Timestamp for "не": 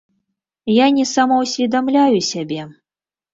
0.95-1.05